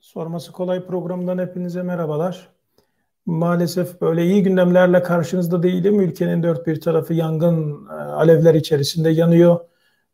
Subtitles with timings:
[0.00, 2.48] Sorması Kolay programından hepinize merhabalar.
[3.26, 6.00] Maalesef böyle iyi gündemlerle karşınızda değilim.
[6.00, 9.60] Ülkenin dört bir tarafı yangın e, alevler içerisinde yanıyor.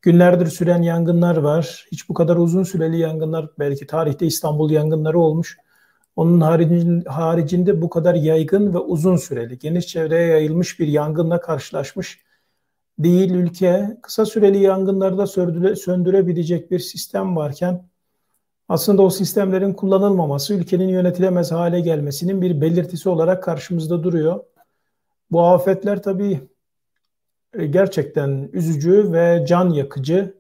[0.03, 1.87] Günlerdir süren yangınlar var.
[1.93, 5.59] Hiç bu kadar uzun süreli yangınlar belki tarihte İstanbul yangınları olmuş.
[6.17, 6.41] Onun
[7.07, 12.25] haricinde bu kadar yaygın ve uzun süreli, geniş çevreye yayılmış bir yangınla karşılaşmış
[12.99, 13.97] değil ülke.
[14.03, 15.27] Kısa süreli yangınlarda
[15.77, 17.89] söndürebilecek bir sistem varken
[18.69, 24.45] aslında o sistemlerin kullanılmaması ülkenin yönetilemez hale gelmesinin bir belirtisi olarak karşımızda duruyor.
[25.31, 26.41] Bu afetler tabii
[27.55, 30.35] e, gerçekten üzücü ve can yakıcı.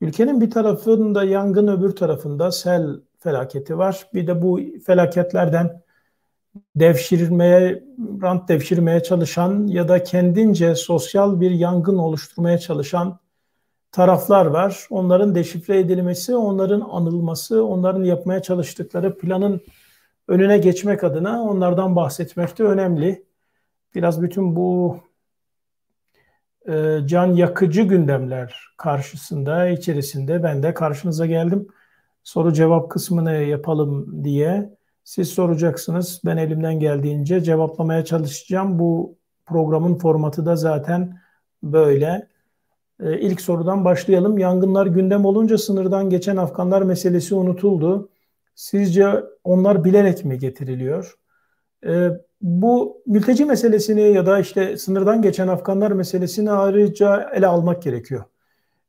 [0.00, 4.06] Ülkenin bir tarafında yangın öbür tarafında sel felaketi var.
[4.14, 5.82] Bir de bu felaketlerden
[6.76, 7.84] devşirmeye,
[8.22, 13.18] rant devşirmeye çalışan ya da kendince sosyal bir yangın oluşturmaya çalışan
[13.96, 14.86] taraflar var.
[14.90, 19.60] Onların deşifre edilmesi, onların anılması, onların yapmaya çalıştıkları planın
[20.28, 23.24] önüne geçmek adına onlardan bahsetmek de önemli.
[23.94, 25.00] Biraz bütün bu
[26.68, 31.66] e, can yakıcı gündemler karşısında, içerisinde ben de karşınıza geldim.
[32.24, 34.76] Soru cevap kısmını yapalım diye.
[35.04, 36.20] Siz soracaksınız.
[36.24, 38.78] Ben elimden geldiğince cevaplamaya çalışacağım.
[38.78, 41.18] Bu programın formatı da zaten
[41.62, 42.35] böyle.
[43.00, 44.38] E, ilk sorudan başlayalım.
[44.38, 48.08] Yangınlar gündem olunca sınırdan geçen Afganlar meselesi unutuldu.
[48.54, 51.18] Sizce onlar bilerek mi getiriliyor?
[51.86, 52.10] E,
[52.42, 58.24] bu mülteci meselesini ya da işte sınırdan geçen Afganlar meselesini ayrıca ele almak gerekiyor.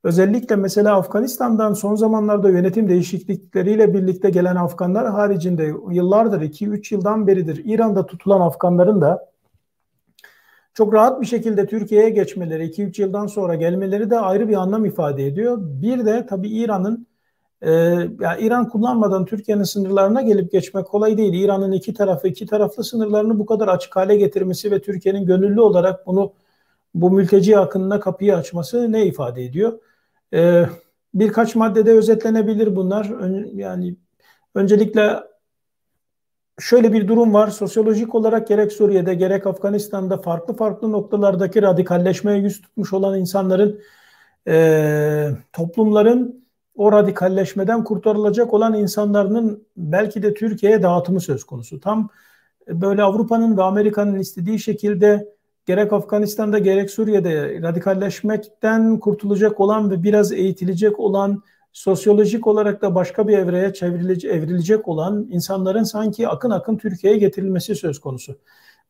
[0.03, 7.61] Özellikle mesela Afganistan'dan son zamanlarda yönetim değişiklikleriyle birlikte gelen Afganlar haricinde yıllardır 2-3 yıldan beridir
[7.65, 9.31] İran'da tutulan Afganların da
[10.77, 15.27] çok rahat bir şekilde Türkiye'ye geçmeleri, 2-3 yıldan sonra gelmeleri de ayrı bir anlam ifade
[15.27, 15.57] ediyor.
[15.61, 17.07] Bir de tabii İran'ın
[17.61, 17.71] e,
[18.21, 21.33] ya İran kullanmadan Türkiye'nin sınırlarına gelip geçmek kolay değil.
[21.43, 26.07] İran'ın iki tarafı, iki taraflı sınırlarını bu kadar açık hale getirmesi ve Türkiye'nin gönüllü olarak
[26.07, 26.33] bunu
[26.95, 29.79] bu mülteci akınına kapıyı açması ne ifade ediyor?
[30.33, 30.65] E,
[31.13, 33.11] birkaç maddede özetlenebilir bunlar.
[33.19, 33.95] Ön, yani
[34.55, 35.19] öncelikle
[36.59, 37.47] şöyle bir durum var.
[37.47, 43.81] Sosyolojik olarak gerek Suriye'de gerek Afganistan'da farklı farklı noktalardaki radikalleşmeye yüz tutmuş olan insanların
[44.47, 51.79] e, toplumların o radikalleşmeden kurtarılacak olan insanların belki de Türkiye'ye dağıtımı söz konusu.
[51.79, 52.09] Tam
[52.67, 55.33] böyle Avrupa'nın ve Amerika'nın istediği şekilde
[55.65, 61.43] gerek Afganistan'da gerek Suriye'de radikalleşmekten kurtulacak olan ve biraz eğitilecek olan
[61.77, 67.75] sosyolojik olarak da başka bir evreye çevrilecek, evrilecek olan insanların sanki akın akın Türkiye'ye getirilmesi
[67.75, 68.37] söz konusu.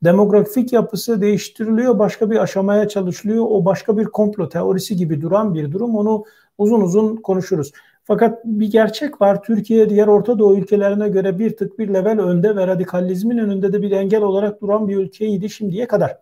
[0.03, 3.46] Demografik yapısı değiştiriliyor, başka bir aşamaya çalışılıyor.
[3.50, 5.96] O başka bir komplo teorisi gibi duran bir durum.
[5.96, 6.24] Onu
[6.58, 7.72] uzun uzun konuşuruz.
[8.03, 9.44] Fakat bir gerçek var.
[9.44, 13.81] Türkiye diğer Orta Doğu ülkelerine göre bir tık bir level önde ve radikalizmin önünde de
[13.81, 16.18] bir engel olarak duran bir ülkeydi şimdiye kadar.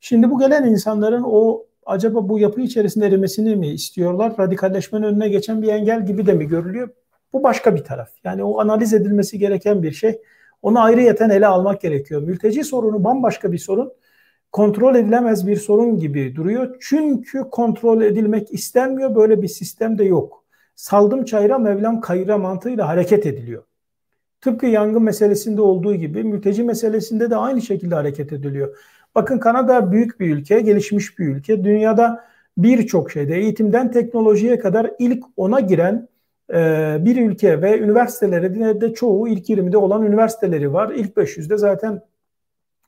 [0.00, 4.34] Şimdi bu gelen insanların o acaba bu yapı içerisinde erimesini mi istiyorlar?
[4.38, 6.88] Radikalleşmenin önüne geçen bir engel gibi de mi görülüyor?
[7.32, 8.08] Bu başka bir taraf.
[8.24, 10.20] Yani o analiz edilmesi gereken bir şey.
[10.62, 12.22] Onu ayrıyeten ele almak gerekiyor.
[12.22, 13.92] Mülteci sorunu bambaşka bir sorun.
[14.52, 16.76] Kontrol edilemez bir sorun gibi duruyor.
[16.80, 19.14] Çünkü kontrol edilmek istenmiyor.
[19.14, 20.44] Böyle bir sistem de yok.
[20.74, 23.62] Saldım çayra Mevlam kayıra mantığıyla hareket ediliyor.
[24.40, 28.76] Tıpkı yangın meselesinde olduğu gibi mülteci meselesinde de aynı şekilde hareket ediliyor.
[29.14, 31.64] Bakın Kanada büyük bir ülke, gelişmiş bir ülke.
[31.64, 32.24] Dünyada
[32.58, 36.08] birçok şeyde eğitimden teknolojiye kadar ilk ona giren
[36.52, 40.90] e, bir ülke ve üniversiteleri de çoğu ilk 20'de olan üniversiteleri var.
[40.90, 42.02] İlk 500'de zaten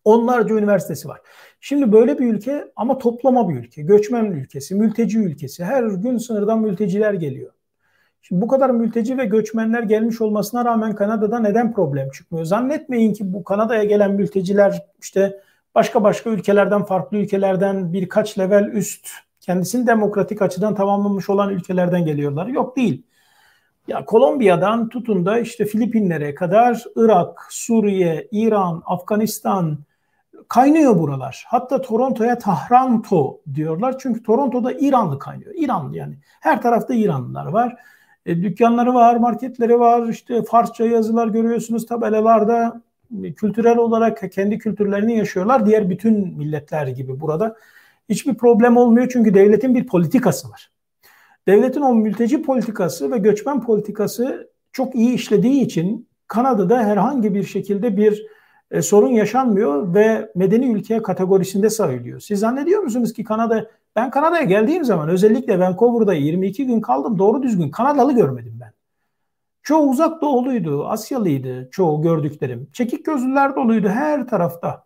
[0.05, 1.21] onlarca üniversitesi var.
[1.61, 5.65] Şimdi böyle bir ülke ama toplama bir ülke, göçmen ülkesi, mülteci ülkesi.
[5.65, 7.53] Her gün sınırdan mülteciler geliyor.
[8.23, 12.45] Şimdi bu kadar mülteci ve göçmenler gelmiş olmasına rağmen Kanada'da neden problem çıkmıyor?
[12.45, 15.41] Zannetmeyin ki bu Kanada'ya gelen mülteciler işte
[15.75, 19.09] başka başka ülkelerden, farklı ülkelerden birkaç level üst,
[19.41, 22.47] kendisini demokratik açıdan tamamlamış olan ülkelerden geliyorlar.
[22.47, 23.03] Yok değil.
[23.89, 29.79] Ya Kolombiya'dan tutun da işte Filipinlere kadar Irak, Suriye, İran, Afganistan
[30.49, 31.45] kaynıyor buralar.
[31.49, 33.99] Hatta Toronto'ya Tahranto diyorlar.
[33.99, 35.53] Çünkü Toronto'da İranlı kaynıyor.
[35.57, 36.19] İranlı yani.
[36.41, 37.77] Her tarafta İranlılar var.
[38.27, 40.09] E, dükkanları var, marketleri var.
[40.09, 42.83] İşte Farsça yazılar görüyorsunuz tabelalarda
[43.37, 45.67] kültürel olarak kendi kültürlerini yaşıyorlar.
[45.67, 47.57] Diğer bütün milletler gibi burada
[48.09, 50.71] hiçbir problem olmuyor çünkü devletin bir politikası var.
[51.49, 57.97] Devletin o mülteci politikası ve göçmen politikası çok iyi işlediği için Kanada'da herhangi bir şekilde
[57.97, 58.27] bir
[58.71, 62.21] e, sorun yaşanmıyor ve medeni ülke kategorisinde sayılıyor.
[62.21, 67.43] Siz zannediyor musunuz ki Kanada ben Kanada'ya geldiğim zaman özellikle Vancouver'da 22 gün kaldım doğru
[67.43, 68.64] düzgün Kanadalı görmedim ben.
[69.65, 72.69] Çoğu uzak doğuluydu, Asyalıydı çoğu gördüklerim.
[72.73, 74.85] Çekik gözlüler doluydu her tarafta.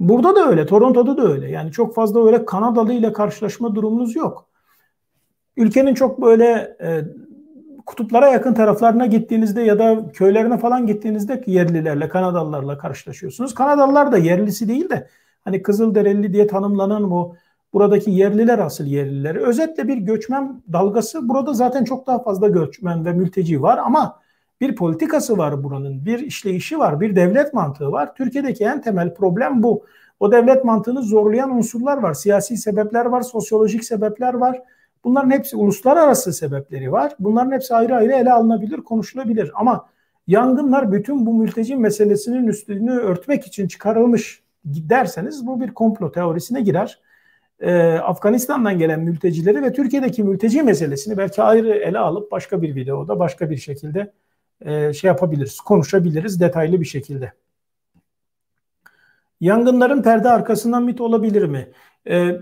[0.00, 1.50] Burada da öyle, Toronto'da da öyle.
[1.50, 4.48] Yani çok fazla öyle Kanadalı ile karşılaşma durumunuz yok.
[5.56, 7.04] Ülkenin çok böyle e,
[7.86, 13.54] kutuplara yakın taraflarına gittiğinizde ya da köylerine falan gittiğinizde yerlilerle, Kanadalılarla karşılaşıyorsunuz.
[13.54, 15.08] Kanadalılar da yerlisi değil de
[15.44, 17.36] hani Kızılderili diye tanımlanan bu
[17.72, 19.34] buradaki yerliler asıl yerliler.
[19.34, 21.28] Özetle bir göçmen dalgası.
[21.28, 24.20] Burada zaten çok daha fazla göçmen ve mülteci var ama
[24.60, 28.14] bir politikası var buranın, bir işleyişi var, bir devlet mantığı var.
[28.14, 29.84] Türkiye'deki en temel problem bu.
[30.20, 32.14] O devlet mantığını zorlayan unsurlar var.
[32.14, 34.62] Siyasi sebepler var, sosyolojik sebepler var.
[35.04, 37.12] Bunların hepsi uluslararası sebepleri var.
[37.18, 39.50] Bunların hepsi ayrı ayrı ele alınabilir, konuşulabilir.
[39.54, 39.86] Ama
[40.26, 47.00] yangınlar bütün bu mülteci meselesinin üstünü örtmek için çıkarılmış derseniz bu bir komplo teorisine girer.
[47.60, 53.18] Ee, Afganistan'dan gelen mültecileri ve Türkiye'deki mülteci meselesini belki ayrı ele alıp başka bir videoda
[53.18, 54.12] başka bir şekilde
[54.60, 57.32] e, şey yapabiliriz, konuşabiliriz detaylı bir şekilde.
[59.40, 61.68] Yangınların perde arkasından mit olabilir mi?
[62.08, 62.40] E,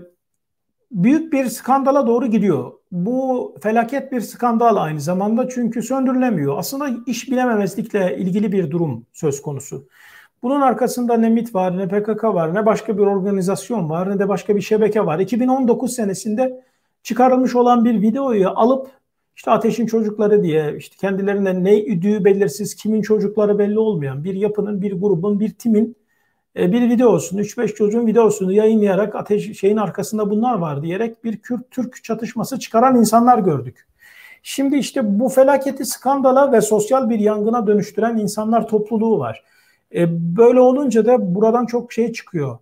[0.91, 2.71] büyük bir skandala doğru gidiyor.
[2.91, 6.57] Bu felaket bir skandal aynı zamanda çünkü söndürülemiyor.
[6.57, 9.87] Aslında iş bilememezlikle ilgili bir durum söz konusu.
[10.43, 14.29] Bunun arkasında ne MIT var, ne PKK var, ne başka bir organizasyon var, ne de
[14.29, 15.19] başka bir şebeke var.
[15.19, 16.63] 2019 senesinde
[17.03, 18.87] çıkarılmış olan bir videoyu alıp
[19.35, 24.81] işte ateşin çocukları diye işte kendilerine ne üdüğü belirsiz, kimin çocukları belli olmayan bir yapının,
[24.81, 25.95] bir grubun, bir timin
[26.57, 32.03] e, bir videosunu, 3-5 çocuğun videosunu yayınlayarak ateş şeyin arkasında bunlar var diyerek bir Kürt-Türk
[32.03, 33.87] çatışması çıkaran insanlar gördük.
[34.43, 39.43] Şimdi işte bu felaketi skandala ve sosyal bir yangına dönüştüren insanlar topluluğu var.
[39.95, 42.57] E, böyle olunca da buradan çok şey çıkıyor.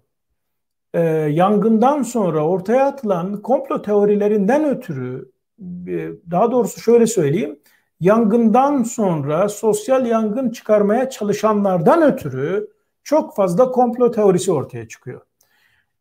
[0.93, 1.01] E,
[1.31, 5.31] yangından sonra ortaya atılan komplo teorilerinden ötürü
[5.87, 7.59] e, daha doğrusu şöyle söyleyeyim.
[7.99, 12.67] Yangından sonra sosyal yangın çıkarmaya çalışanlardan ötürü
[13.03, 15.21] çok fazla komplo teorisi ortaya çıkıyor.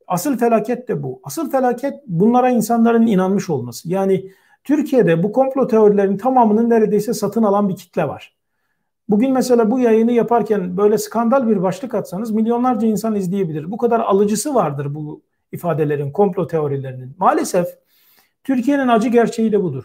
[0.06, 1.20] Asıl felaket de bu.
[1.24, 3.88] Asıl felaket bunlara insanların inanmış olması.
[3.88, 4.30] Yani
[4.64, 8.34] Türkiye'de bu komplo teorilerinin tamamının neredeyse satın alan bir kitle var.
[9.08, 13.70] Bugün mesela bu yayını yaparken böyle skandal bir başlık atsanız milyonlarca insan izleyebilir.
[13.70, 15.22] Bu kadar alıcısı vardır bu
[15.52, 17.16] ifadelerin, komplo teorilerinin.
[17.18, 17.66] Maalesef
[18.44, 19.84] Türkiye'nin acı gerçeği de budur.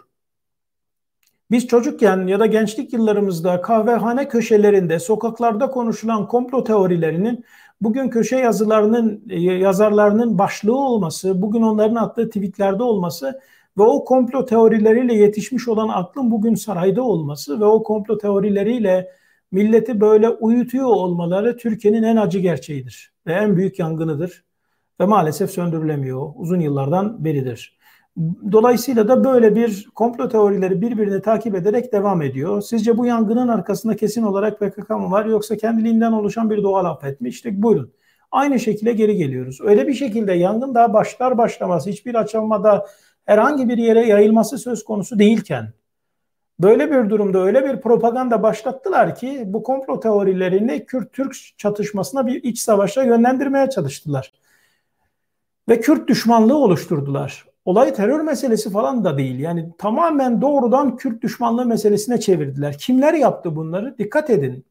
[1.51, 7.45] Biz çocukken ya da gençlik yıllarımızda kahvehane köşelerinde, sokaklarda konuşulan komplo teorilerinin
[7.81, 9.23] bugün köşe yazılarının
[9.59, 13.39] yazarlarının başlığı olması, bugün onların attığı tweetlerde olması
[13.77, 19.11] ve o komplo teorileriyle yetişmiş olan aklın bugün sarayda olması ve o komplo teorileriyle
[19.51, 24.43] milleti böyle uyutuyor olmaları Türkiye'nin en acı gerçeğidir ve en büyük yangınıdır
[24.99, 26.31] ve maalesef söndürülemiyor.
[26.35, 27.79] Uzun yıllardan beridir.
[28.51, 32.61] Dolayısıyla da böyle bir komplo teorileri birbirini takip ederek devam ediyor.
[32.61, 37.21] Sizce bu yangının arkasında kesin olarak PKK mı var yoksa kendiliğinden oluşan bir doğal afet
[37.21, 37.29] mi?
[37.29, 37.93] İşte buyurun.
[38.31, 39.59] Aynı şekilde geri geliyoruz.
[39.61, 42.85] Öyle bir şekilde yangın daha başlar başlamaz hiçbir açılmada
[43.29, 45.73] herhangi bir yere yayılması söz konusu değilken
[46.59, 52.59] böyle bir durumda öyle bir propaganda başlattılar ki bu komplo teorilerini Kürt-Türk çatışmasına bir iç
[52.59, 54.33] savaşa yönlendirmeye çalıştılar.
[55.69, 59.39] Ve Kürt düşmanlığı oluşturdular olay terör meselesi falan da değil.
[59.39, 62.77] Yani tamamen doğrudan Kürt düşmanlığı meselesine çevirdiler.
[62.77, 63.97] Kimler yaptı bunları?
[63.97, 64.65] Dikkat edin.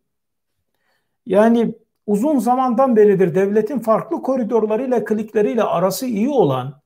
[1.27, 1.75] Yani
[2.07, 6.81] uzun zamandan beridir devletin farklı koridorlarıyla, klikleriyle arası iyi olan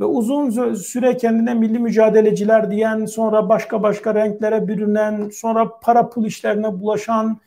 [0.00, 6.24] ve uzun süre kendine milli mücadeleciler diyen, sonra başka başka renklere bürünen, sonra para pul
[6.26, 7.38] işlerine bulaşan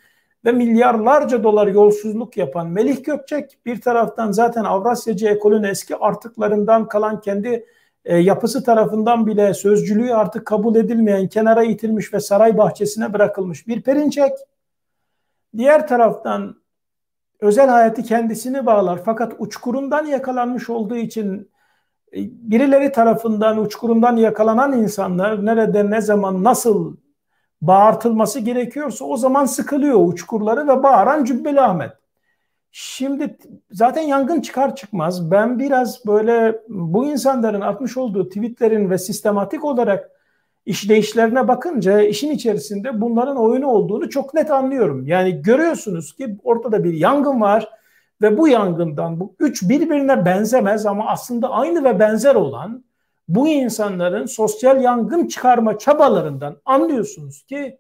[0.46, 7.22] ve milyarlarca dolar yolsuzluk yapan Melih Gökçek bir taraftan zaten Avrasyacı ekolün eski artıklarından kalan
[7.22, 7.66] kendi
[8.06, 13.82] e, yapısı tarafından bile sözcülüğü artık kabul edilmeyen, kenara itilmiş ve saray bahçesine bırakılmış bir
[13.82, 14.32] Perinçek.
[15.58, 16.56] Diğer taraftan
[17.39, 21.51] özel hayatı kendisini bağlar fakat uçkurundan yakalanmış olduğu için
[22.14, 26.96] birileri tarafından uçkurundan yakalanan insanlar nerede ne zaman nasıl
[27.62, 31.92] bağırtılması gerekiyorsa o zaman sıkılıyor uçkurları ve bağıran Cübbeli Ahmet.
[32.72, 33.38] Şimdi
[33.72, 40.12] zaten yangın çıkar çıkmaz ben biraz böyle bu insanların atmış olduğu tweetlerin ve sistematik olarak
[40.66, 45.08] işleyişlerine bakınca işin içerisinde bunların oyunu olduğunu çok net anlıyorum.
[45.08, 47.70] Yani görüyorsunuz ki ortada bir yangın var
[48.22, 52.84] ve bu yangından bu üç birbirine benzemez ama aslında aynı ve benzer olan
[53.28, 57.80] bu insanların sosyal yangın çıkarma çabalarından anlıyorsunuz ki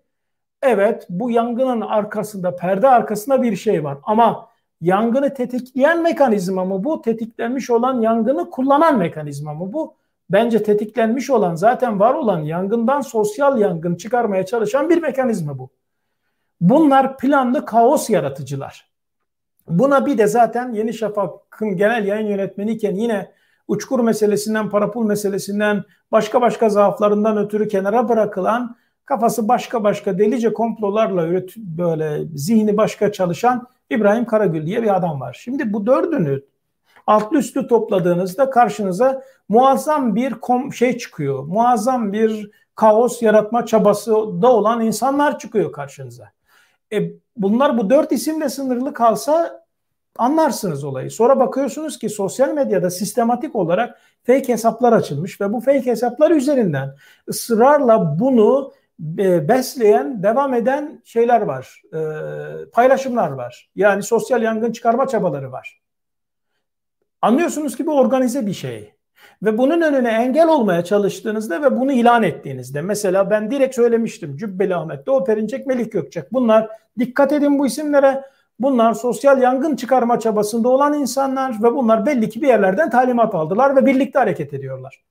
[0.61, 4.49] evet bu yangının arkasında perde arkasında bir şey var ama
[4.81, 7.01] yangını tetikleyen mekanizma mı bu?
[7.01, 9.95] Tetiklenmiş olan yangını kullanan mekanizma mı bu?
[10.29, 15.69] bence tetiklenmiş olan zaten var olan yangından sosyal yangın çıkarmaya çalışan bir mekanizma bu.
[16.61, 18.89] Bunlar planlı kaos yaratıcılar.
[19.67, 23.31] Buna bir de zaten Yeni Şafak'ın genel yayın yönetmeniyken yine
[23.67, 31.27] uçkur meselesinden, parapul meselesinden, başka başka zaaflarından ötürü kenara bırakılan, kafası başka başka delice komplolarla
[31.27, 35.37] üret böyle zihni başka çalışan İbrahim Karagül diye bir adam var.
[35.43, 36.41] Şimdi bu dördünü
[37.07, 41.43] altlı üstü topladığınızda karşınıza muazzam bir kom şey çıkıyor.
[41.43, 46.36] Muazzam bir kaos yaratma çabası da olan insanlar çıkıyor karşınıza.
[46.93, 49.65] E, bunlar bu dört isimle sınırlı kalsa
[50.17, 51.11] anlarsınız olayı.
[51.11, 56.95] Sonra bakıyorsunuz ki sosyal medyada sistematik olarak fake hesaplar açılmış ve bu fake hesaplar üzerinden
[57.29, 58.73] ısrarla bunu
[59.19, 61.81] e, besleyen, devam eden şeyler var.
[61.93, 61.99] E,
[62.71, 63.69] paylaşımlar var.
[63.75, 65.81] Yani sosyal yangın çıkarma çabaları var.
[67.21, 68.96] Anlıyorsunuz ki bu organize bir şey.
[69.43, 74.75] Ve bunun önüne engel olmaya çalıştığınızda ve bunu ilan ettiğinizde mesela ben direkt söylemiştim Cübbeli
[74.75, 76.69] Ahmet, Doğu Perinçek, Melih Gökçek bunlar
[76.99, 78.23] dikkat edin bu isimlere
[78.59, 83.75] bunlar sosyal yangın çıkarma çabasında olan insanlar ve bunlar belli ki bir yerlerden talimat aldılar
[83.75, 85.03] ve birlikte hareket ediyorlar.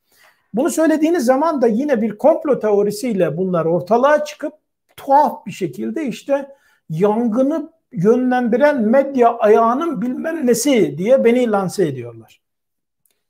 [0.55, 4.53] Bunu söylediğiniz zaman da yine bir komplo teorisiyle bunlar ortalığa çıkıp
[4.97, 6.49] tuhaf bir şekilde işte
[6.91, 12.46] yangını yönlendiren medya ayağının bilmem nesi diye beni lanse ediyorlar.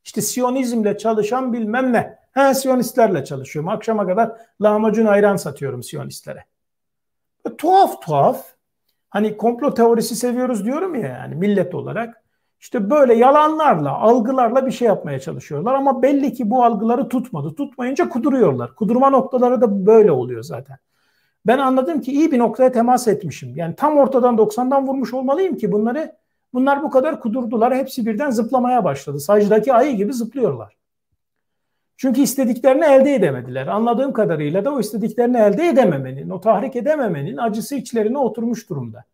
[0.07, 2.19] İşte Siyonizmle çalışan bilmem ne.
[2.33, 3.69] He Siyonistlerle çalışıyorum.
[3.69, 4.33] Akşama kadar
[4.63, 6.45] lahmacun ayran satıyorum Siyonistlere.
[7.47, 8.47] E, tuhaf tuhaf.
[9.11, 12.23] Hani komplo teorisi seviyoruz diyorum ya yani millet olarak.
[12.61, 17.55] İşte böyle yalanlarla, algılarla bir şey yapmaya çalışıyorlar ama belli ki bu algıları tutmadı.
[17.55, 18.75] Tutmayınca kuduruyorlar.
[18.75, 20.77] Kudurma noktaları da böyle oluyor zaten.
[21.47, 23.57] Ben anladım ki iyi bir noktaya temas etmişim.
[23.57, 26.17] Yani tam ortadan 90'dan vurmuş olmalıyım ki bunları
[26.55, 27.75] bunlar bu kadar kudurdular.
[27.75, 29.21] Hepsi birden zıplamaya başladı.
[29.21, 30.77] Sajdaki ayı gibi zıplıyorlar.
[31.97, 33.67] Çünkü istediklerini elde edemediler.
[33.67, 39.05] Anladığım kadarıyla da o istediklerini elde edememenin, o tahrik edememenin acısı içlerine oturmuş durumda.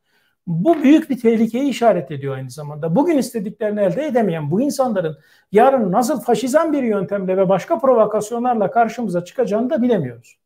[0.47, 2.97] Bu büyük bir tehlikeyi işaret ediyor aynı zamanda.
[2.97, 5.19] Bugün istediklerini elde edemeyen bu insanların
[5.53, 10.42] yarın nasıl faşizan bir yöntemle ve başka provokasyonlarla karşımıza çıkacağını da bilemiyoruz.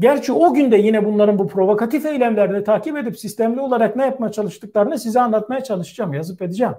[0.00, 4.98] Gerçi o günde yine bunların bu provokatif eylemlerini takip edip sistemli olarak ne yapmaya çalıştıklarını
[4.98, 6.74] size anlatmaya çalışacağım, yazıp edeceğim.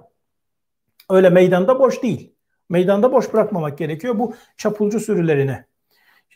[1.10, 2.34] Öyle meydanda boş değil.
[2.68, 5.64] Meydanda boş bırakmamak gerekiyor bu çapulcu sürülerini.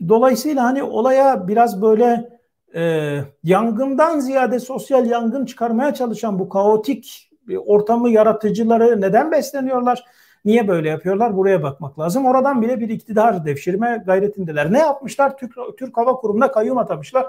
[0.08, 2.38] Dolayısıyla hani olaya biraz böyle
[2.74, 7.30] e, yangından ziyade sosyal yangın çıkarmaya çalışan bu kaotik
[7.66, 10.04] ortamı yaratıcıları neden besleniyorlar?
[10.44, 11.36] Niye böyle yapıyorlar?
[11.36, 12.26] Buraya bakmak lazım.
[12.26, 14.72] Oradan bile bir iktidar devşirme gayretindeler.
[14.72, 15.36] Ne yapmışlar?
[15.36, 17.26] Türk, Türk Hava Kurumu'na kayyum atamışlar.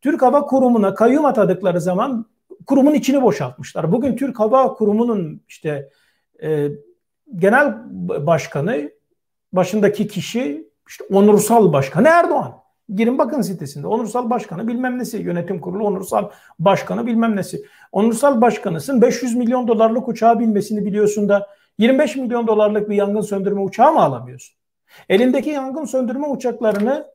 [0.00, 2.26] Türk Hava Kurumu'na kayyum atadıkları zaman
[2.66, 3.92] kurumun içini boşaltmışlar.
[3.92, 5.90] Bugün Türk Hava Kurumu'nun işte
[6.42, 6.68] e,
[7.36, 7.74] genel
[8.26, 8.90] başkanı
[9.52, 12.66] başındaki kişi işte onursal başkanı Erdoğan.
[12.94, 13.86] Girin bakın sitesinde.
[13.86, 15.16] Onursal başkanı bilmem nesi.
[15.16, 17.64] Yönetim kurulu onursal başkanı bilmem nesi.
[17.92, 21.46] Onursal başkanısın 500 milyon dolarlık uçağa binmesini biliyorsun da
[21.78, 24.56] 25 milyon dolarlık bir yangın söndürme uçağı mı alamıyorsun?
[25.08, 27.06] Elindeki yangın söndürme uçaklarını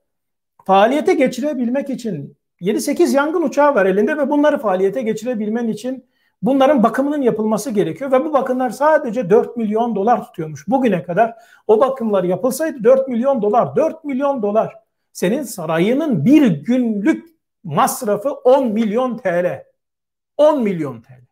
[0.66, 6.06] faaliyete geçirebilmek için 7-8 yangın uçağı var elinde ve bunları faaliyete geçirebilmen için
[6.42, 10.68] bunların bakımının yapılması gerekiyor ve bu bakımlar sadece 4 milyon dolar tutuyormuş.
[10.68, 11.36] Bugüne kadar
[11.68, 14.76] o bakımlar yapılsaydı 4 milyon dolar, 4 milyon dolar.
[15.14, 17.26] Senin sarayının bir günlük
[17.64, 19.64] masrafı 10 milyon TL.
[20.38, 21.31] 10 milyon TL.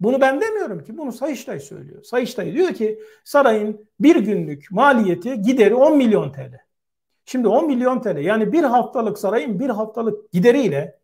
[0.00, 0.98] Bunu ben demiyorum ki.
[0.98, 2.02] Bunu Sayıştay söylüyor.
[2.02, 6.60] Sayıştay diyor ki sarayın bir günlük maliyeti gideri 10 milyon TL.
[7.24, 10.98] Şimdi 10 milyon TL yani bir haftalık sarayın bir haftalık gideriyle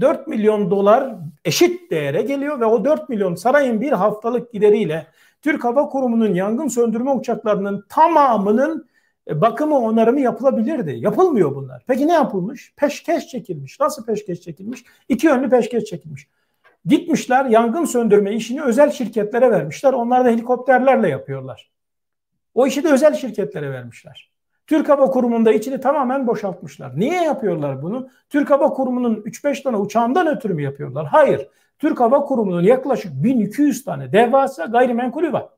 [0.00, 5.06] 4 milyon dolar eşit değere geliyor ve o 4 milyon sarayın bir haftalık gideriyle
[5.42, 8.88] Türk Hava Kurumu'nun yangın söndürme uçaklarının tamamının
[9.28, 10.90] e, bakımı onarımı yapılabilirdi.
[10.90, 11.82] Yapılmıyor bunlar.
[11.86, 12.74] Peki ne yapılmış?
[12.76, 13.80] Peşkeş çekilmiş.
[13.80, 14.84] Nasıl peşkeş çekilmiş?
[15.08, 16.28] İki yönlü peşkeş çekilmiş.
[16.84, 19.92] Gitmişler yangın söndürme işini özel şirketlere vermişler.
[19.92, 21.70] Onlar da helikopterlerle yapıyorlar.
[22.54, 24.30] O işi de özel şirketlere vermişler.
[24.66, 27.00] Türk Hava Kurumu'nda içini tamamen boşaltmışlar.
[27.00, 28.08] Niye yapıyorlar bunu?
[28.28, 31.06] Türk Hava Kurumu'nun 3-5 tane uçağından ötürü mü yapıyorlar?
[31.06, 31.48] Hayır.
[31.78, 35.48] Türk Hava Kurumu'nun yaklaşık 1200 tane devasa gayrimenkulü var.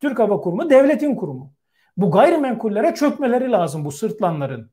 [0.00, 1.52] Türk Hava Kurumu devletin kurumu.
[1.96, 4.70] Bu gayrimenkullere çökmeleri lazım bu sırtlanların.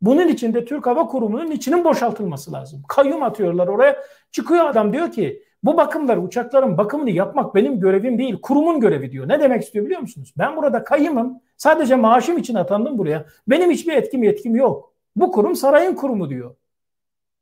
[0.00, 2.82] Bunun için de Türk Hava Kurumu'nun içinin boşaltılması lazım.
[2.88, 4.02] Kayyum atıyorlar oraya.
[4.32, 9.28] Çıkıyor adam diyor ki bu bakımlar uçakların bakımını yapmak benim görevim değil kurumun görevi diyor.
[9.28, 10.34] Ne demek istiyor biliyor musunuz?
[10.38, 11.40] Ben burada kayyımım.
[11.56, 13.26] Sadece maaşım için atandım buraya.
[13.48, 14.92] Benim hiçbir etkim yetkim yok.
[15.16, 16.54] Bu kurum sarayın kurumu diyor.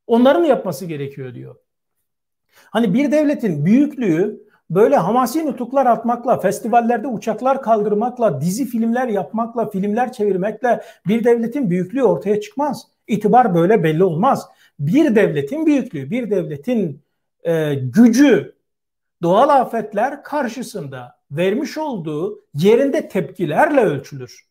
[0.07, 1.55] Onların yapması gerekiyor diyor.
[2.71, 10.13] Hani bir devletin büyüklüğü böyle hamasi nutuklar atmakla, festivallerde uçaklar kaldırmakla, dizi filmler yapmakla, filmler
[10.13, 12.87] çevirmekle bir devletin büyüklüğü ortaya çıkmaz.
[13.07, 14.47] İtibar böyle belli olmaz.
[14.79, 17.01] Bir devletin büyüklüğü, bir devletin
[17.43, 18.55] e, gücü
[19.21, 24.47] doğal afetler karşısında vermiş olduğu yerinde tepkilerle ölçülür.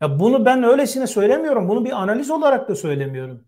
[0.00, 1.68] Ya bunu ben öylesine söylemiyorum.
[1.68, 3.44] Bunu bir analiz olarak da söylemiyorum.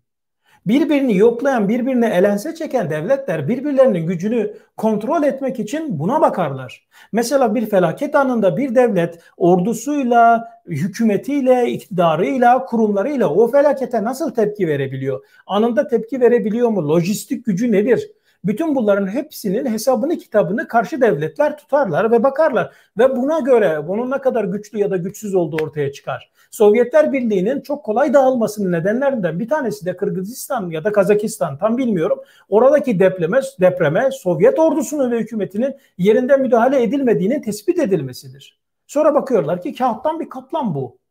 [0.67, 6.87] Birbirini yoklayan, birbirine elense çeken devletler birbirlerinin gücünü kontrol etmek için buna bakarlar.
[7.11, 15.25] Mesela bir felaket anında bir devlet ordusuyla, hükümetiyle, iktidarıyla, kurumlarıyla o felakete nasıl tepki verebiliyor?
[15.47, 16.89] Anında tepki verebiliyor mu?
[16.89, 18.11] Lojistik gücü nedir?
[18.45, 22.73] Bütün bunların hepsinin hesabını kitabını karşı devletler tutarlar ve bakarlar.
[22.97, 26.31] Ve buna göre bunun ne kadar güçlü ya da güçsüz olduğu ortaya çıkar.
[26.51, 32.19] Sovyetler Birliği'nin çok kolay dağılmasının nedenlerinden bir tanesi de Kırgızistan ya da Kazakistan tam bilmiyorum.
[32.49, 38.59] Oradaki depreme, depreme Sovyet ordusunun ve hükümetinin yerinde müdahale edilmediğinin tespit edilmesidir.
[38.87, 41.02] Sonra bakıyorlar ki kağıttan bir kaplan bu.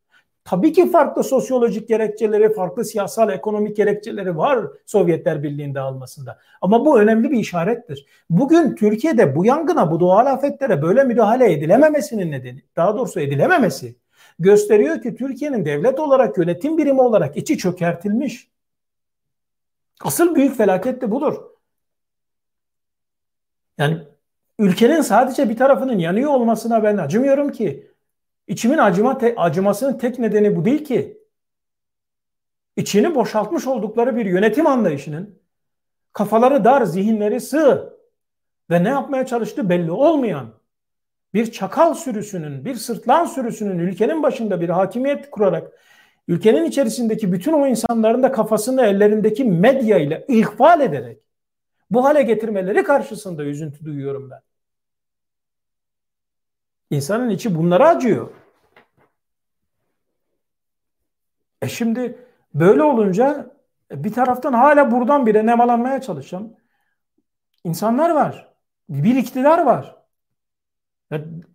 [0.45, 6.39] Tabii ki farklı sosyolojik gerekçeleri, farklı siyasal ekonomik gerekçeleri var Sovyetler Birliği'nde almasında.
[6.61, 8.05] Ama bu önemli bir işarettir.
[8.29, 13.95] Bugün Türkiye'de bu yangına, bu doğal afetlere böyle müdahale edilememesinin nedeni, daha doğrusu edilememesi
[14.39, 18.49] gösteriyor ki Türkiye'nin devlet olarak, yönetim birimi olarak içi çökertilmiş.
[20.01, 21.41] Asıl büyük felaket de budur.
[23.77, 23.97] Yani
[24.59, 27.92] ülkenin sadece bir tarafının yanıyor olmasına ben acımıyorum ki.
[28.47, 31.17] İçimin acıma te, acımasının tek nedeni bu değil ki.
[32.75, 35.39] İçini boşaltmış oldukları bir yönetim anlayışının
[36.13, 37.93] kafaları dar, zihinleri sığ
[38.69, 40.53] ve ne yapmaya çalıştığı belli olmayan
[41.33, 45.71] bir çakal sürüsünün, bir sırtlan sürüsünün ülkenin başında bir hakimiyet kurarak
[46.27, 51.19] ülkenin içerisindeki bütün o insanların da kafasını ellerindeki medya ile ihfal ederek
[51.91, 54.39] bu hale getirmeleri karşısında üzüntü duyuyorum ben.
[56.93, 58.29] İnsanın içi bunlara acıyor.
[61.61, 62.17] E şimdi
[62.53, 63.51] böyle olunca
[63.91, 66.55] bir taraftan hala buradan bile nemalanmaya çalışan
[67.63, 68.53] insanlar var.
[68.89, 69.95] Bir iktidar var.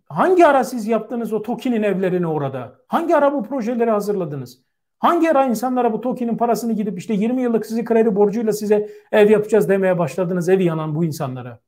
[0.09, 2.75] Hangi ara siz yaptınız o TOKİ'nin evlerini orada?
[2.87, 4.61] Hangi ara bu projeleri hazırladınız?
[4.99, 9.29] Hangi ara insanlara bu TOKİ'nin parasını gidip işte 20 yıllık sizi kredi borcuyla size ev
[9.29, 11.59] yapacağız demeye başladınız evi yanan bu insanlara?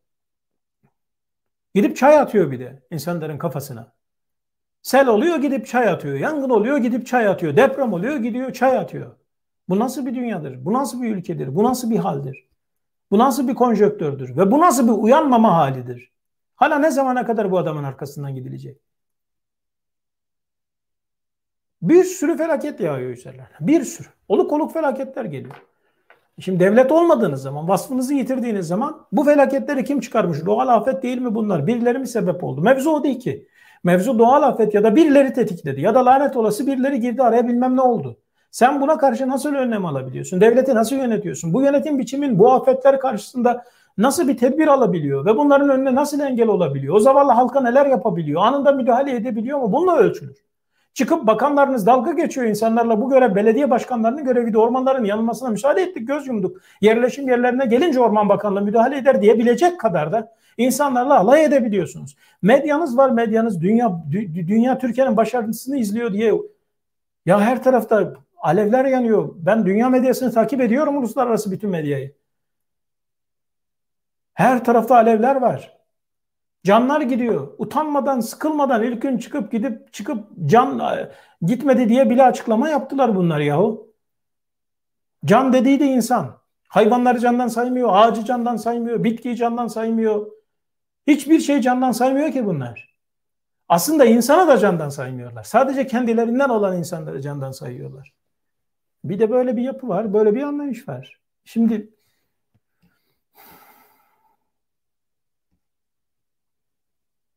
[1.76, 3.94] Gidip çay atıyor bir de insanların kafasına.
[4.82, 6.16] Sel oluyor gidip çay atıyor.
[6.18, 7.56] Yangın oluyor gidip çay atıyor.
[7.58, 9.16] Deprem oluyor gidiyor çay atıyor.
[9.70, 10.66] Bu nasıl bir dünyadır?
[10.66, 11.56] Bu nasıl bir ülkedir?
[11.56, 12.48] Bu nasıl bir haldir?
[13.12, 14.38] Bu nasıl bir konjöktördür?
[14.38, 16.12] Ve bu nasıl bir uyanmama halidir?
[16.56, 18.82] Hala ne zamana kadar bu adamın arkasından gidilecek?
[21.82, 23.58] Bir sürü felaket yağıyor üzerlerine.
[23.60, 24.08] Bir sürü.
[24.28, 25.56] Oluk oluk felaketler geliyor.
[26.42, 30.46] Şimdi devlet olmadığınız zaman, vasfınızı yitirdiğiniz zaman bu felaketleri kim çıkarmış?
[30.46, 31.68] Doğal afet değil mi bunlar?
[31.68, 32.62] Birileri mi sebep oldu?
[32.62, 33.48] Mevzu o değil ki.
[33.84, 37.76] Mevzu doğal afet ya da birileri tetikledi ya da lanet olası birileri girdi araya bilmem
[37.76, 38.18] ne oldu.
[38.52, 40.42] Sen buna karşı nasıl önlem alabiliyorsun?
[40.42, 41.54] Devleti nasıl yönetiyorsun?
[41.54, 43.64] Bu yönetim biçimin bu afetler karşısında
[43.98, 46.96] nasıl bir tedbir alabiliyor ve bunların önüne nasıl engel olabiliyor?
[46.96, 48.42] O zavallı halka neler yapabiliyor?
[48.44, 49.72] Anında müdahale edebiliyor mu?
[49.72, 50.51] Bununla ölçülür.
[50.94, 56.08] Çıkıp bakanlarınız dalga geçiyor insanlarla bu görev belediye başkanlarının görevi de ormanların yanılmasına müsaade ettik
[56.08, 56.62] göz yumduk.
[56.82, 62.18] Yerleşim yerlerine gelince orman bakanlığı müdahale eder diyebilecek kadar da insanlarla alay edebiliyorsunuz.
[62.42, 66.34] Medyanız var medyanız dünya dünya Türkiye'nin başarısını izliyor diye
[67.26, 69.36] ya her tarafta alevler yanıyor.
[69.36, 72.16] Ben dünya medyasını takip ediyorum uluslararası bütün medyayı.
[74.34, 75.81] Her tarafta alevler var.
[76.64, 77.48] Canlar gidiyor.
[77.58, 83.40] Utanmadan, sıkılmadan ilk gün çıkıp gidip çıkıp can e, gitmedi diye bile açıklama yaptılar bunlar
[83.40, 83.94] yahu.
[85.26, 86.42] Can dediği de insan.
[86.68, 90.28] Hayvanları candan saymıyor, ağacı candan saymıyor, bitkiyi candan saymıyor.
[91.08, 92.96] Hiçbir şey candan saymıyor ki bunlar.
[93.70, 95.44] Aslında insana da candan saymıyorlar.
[95.44, 98.14] Sadece kendilerinden olan insanları candan sayıyorlar.
[99.04, 101.20] Bir de böyle bir yapı var, böyle bir anlayış var.
[101.46, 101.90] Şimdi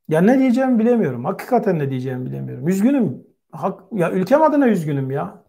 [0.09, 1.25] Ya ne diyeceğimi bilemiyorum.
[1.25, 2.69] Hakikaten ne diyeceğimi bilemiyorum.
[2.69, 3.27] Üzgünüm.
[3.53, 5.45] Hak, ya ülkem adına üzgünüm ya.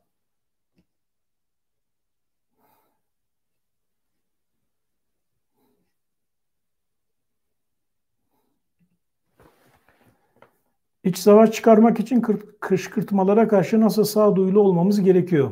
[11.04, 12.22] İç savaş çıkarmak için
[12.60, 15.52] kışkırtmalara karşı nasıl sağduyulu olmamız gerekiyor?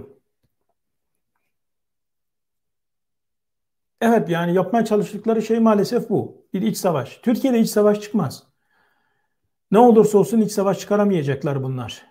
[4.01, 6.45] Evet yani yapmaya çalıştıkları şey maalesef bu.
[6.53, 7.17] Bir iç savaş.
[7.23, 8.52] Türkiye'de iç savaş çıkmaz.
[9.73, 12.05] Ne olursa olsun iç savaş çıkaramayacaklar bunlar.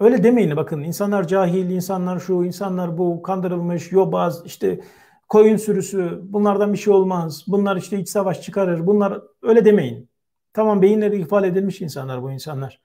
[0.00, 4.80] Öyle demeyin bakın insanlar cahil, insanlar şu, insanlar bu, kandırılmış, yobaz, işte
[5.28, 10.08] koyun sürüsü, bunlardan bir şey olmaz, bunlar işte iç savaş çıkarır, bunlar öyle demeyin.
[10.52, 12.80] Tamam beyinleri ihfal edilmiş insanlar bu insanlar.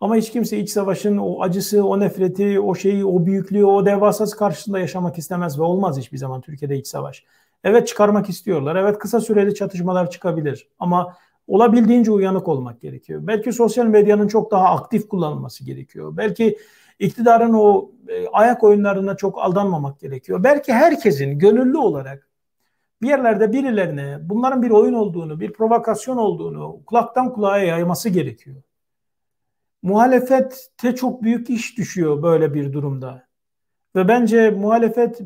[0.00, 4.36] Ama hiç kimse iç savaşın o acısı, o nefreti, o şeyi, o büyüklüğü, o devasası
[4.36, 7.24] karşısında yaşamak istemez ve olmaz hiçbir zaman Türkiye'de iç savaş.
[7.64, 8.76] Evet çıkarmak istiyorlar.
[8.76, 10.68] Evet kısa süreli çatışmalar çıkabilir.
[10.78, 11.16] Ama
[11.46, 13.20] olabildiğince uyanık olmak gerekiyor.
[13.26, 16.16] Belki sosyal medyanın çok daha aktif kullanılması gerekiyor.
[16.16, 16.58] Belki
[16.98, 20.44] iktidarın o e, ayak oyunlarına çok aldanmamak gerekiyor.
[20.44, 22.28] Belki herkesin gönüllü olarak
[23.02, 28.56] bir yerlerde birilerine bunların bir oyun olduğunu, bir provokasyon olduğunu kulaktan kulağa yayması gerekiyor.
[29.82, 33.26] Muhalefette çok büyük iş düşüyor böyle bir durumda.
[33.96, 35.20] Ve bence muhalefet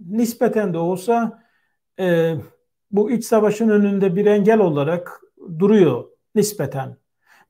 [0.00, 1.42] nispeten de olsa
[2.00, 2.34] e,
[2.90, 5.20] bu iç savaşın önünde bir engel olarak
[5.58, 6.04] duruyor
[6.34, 6.96] nispeten.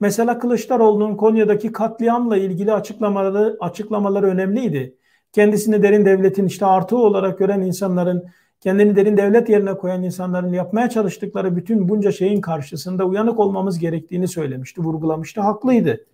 [0.01, 4.97] Mesela Kılıçdaroğlu'nun Konya'daki katliamla ilgili açıklamaları açıklamaları önemliydi.
[5.33, 8.25] Kendisini derin devletin işte artığı olarak gören insanların,
[8.61, 14.29] kendini derin devlet yerine koyan insanların yapmaya çalıştıkları bütün bunca şeyin karşısında uyanık olmamız gerektiğini
[14.29, 15.41] söylemişti, vurgulamıştı.
[15.41, 16.07] Haklıydı.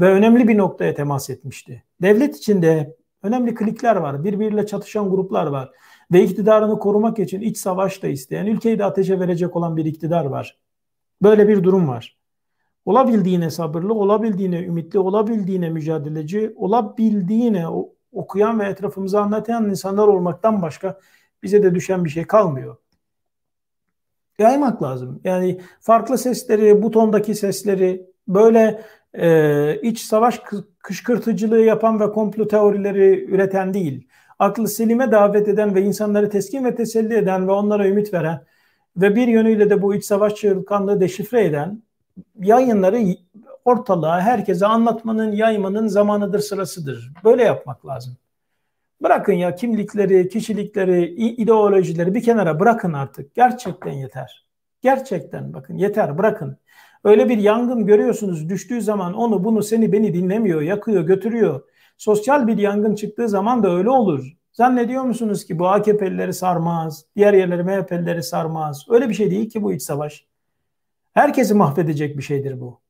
[0.00, 1.82] Ve önemli bir noktaya temas etmişti.
[2.02, 5.70] Devlet içinde önemli klikler var, birbiriyle çatışan gruplar var
[6.12, 10.24] ve iktidarını korumak için iç savaş da isteyen, ülkeyi de ateşe verecek olan bir iktidar
[10.24, 10.56] var.
[11.22, 12.16] Böyle bir durum var.
[12.84, 17.66] Olabildiğine sabırlı, olabildiğine ümitli, olabildiğine mücadeleci, olabildiğine
[18.12, 21.00] okuyan ve etrafımıza anlatan insanlar olmaktan başka
[21.42, 22.76] bize de düşen bir şey kalmıyor.
[24.38, 25.20] Yaymak lazım.
[25.24, 28.82] Yani farklı sesleri, bu tondaki sesleri böyle
[29.14, 30.40] e, iç savaş
[30.78, 34.08] kışkırtıcılığı yapan ve komplo teorileri üreten değil.
[34.38, 38.44] Aklı selime davet eden ve insanları teskin ve teselli eden ve onlara ümit veren
[38.96, 41.82] ve bir yönüyle de bu iç savaş çığırtkanlığı deşifre eden
[42.40, 43.16] yayınları
[43.64, 47.12] ortalığa herkese anlatmanın, yaymanın zamanıdır, sırasıdır.
[47.24, 48.16] Böyle yapmak lazım.
[49.02, 53.34] Bırakın ya kimlikleri, kişilikleri, ideolojileri bir kenara bırakın artık.
[53.34, 54.46] Gerçekten yeter.
[54.82, 56.56] Gerçekten bakın yeter bırakın.
[57.04, 61.62] Öyle bir yangın görüyorsunuz düştüğü zaman onu bunu seni beni dinlemiyor, yakıyor, götürüyor.
[61.96, 64.36] Sosyal bir yangın çıktığı zaman da öyle olur.
[64.56, 68.86] Zannediyor musunuz ki bu AKP'lileri sarmaz, diğer yerleri MHP'lileri sarmaz?
[68.88, 70.26] Öyle bir şey değil ki bu iç savaş.
[71.14, 72.80] Herkesi mahvedecek bir şeydir bu.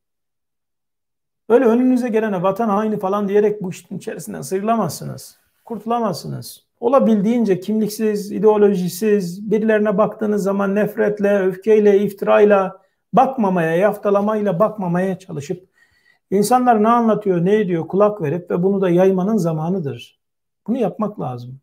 [1.48, 5.38] Öyle önünüze gelene vatan haini falan diyerek bu işin içerisinden sıyrılamazsınız.
[5.64, 6.66] Kurtulamazsınız.
[6.80, 12.80] Olabildiğince kimliksiz, ideolojisiz, birilerine baktığınız zaman nefretle, öfkeyle, iftirayla,
[13.12, 15.68] bakmamaya, yaftalamayla bakmamaya çalışıp
[16.30, 20.15] insanlar ne anlatıyor, ne ediyor kulak verip ve bunu da yaymanın zamanıdır.
[20.66, 21.60] Bunu yapmak lazım.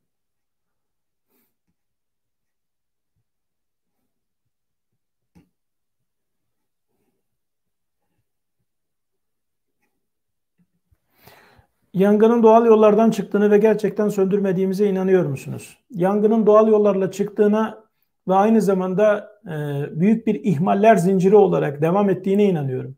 [11.93, 15.77] Yangının doğal yollardan çıktığını ve gerçekten söndürmediğimize inanıyor musunuz?
[15.89, 17.83] Yangının doğal yollarla çıktığına
[18.27, 19.51] ve aynı zamanda e,
[19.99, 22.95] büyük bir ihmaller zinciri olarak devam ettiğine inanıyorum.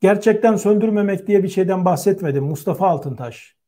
[0.00, 3.59] Gerçekten söndürmemek diye bir şeyden bahsetmedim Mustafa Altıntaş.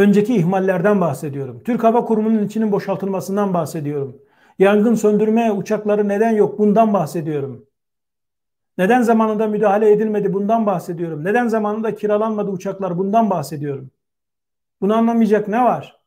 [0.00, 1.62] Önceki ihmallerden bahsediyorum.
[1.64, 4.22] Türk Hava Kurumu'nun içinin boşaltılmasından bahsediyorum.
[4.58, 7.66] Yangın söndürme uçakları neden yok bundan bahsediyorum.
[8.78, 11.24] Neden zamanında müdahale edilmedi bundan bahsediyorum.
[11.24, 13.90] Neden zamanında kiralanmadı uçaklar bundan bahsediyorum.
[14.80, 16.00] Bunu anlamayacak ne var?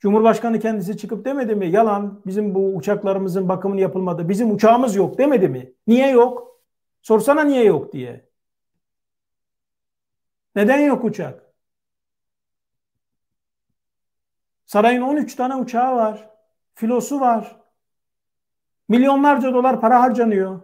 [0.00, 1.70] Cumhurbaşkanı kendisi çıkıp demedi mi?
[1.70, 4.28] Yalan bizim bu uçaklarımızın bakımını yapılmadı.
[4.28, 5.72] Bizim uçağımız yok demedi mi?
[5.86, 6.60] Niye yok?
[7.02, 8.28] Sorsana niye yok diye.
[10.54, 11.49] Neden yok uçak?
[14.70, 16.30] Sarayın 13 tane uçağı var.
[16.74, 17.56] Filosu var.
[18.88, 20.60] Milyonlarca dolar para harcanıyor.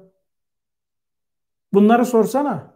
[1.73, 2.75] Bunları sorsana.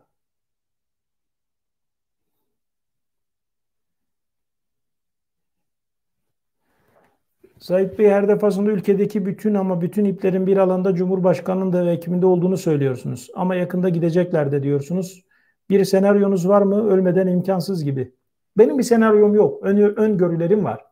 [7.58, 12.26] Sait Bey her defasında ülkedeki bütün ama bütün iplerin bir alanda Cumhurbaşkanı'nın da ve ekiminde
[12.26, 13.30] olduğunu söylüyorsunuz.
[13.34, 15.24] Ama yakında gidecekler de diyorsunuz.
[15.70, 16.90] Bir senaryonuz var mı?
[16.90, 18.14] Ölmeden imkansız gibi.
[18.58, 19.62] Benim bir senaryom yok.
[19.62, 20.89] Ön, öngörülerim var.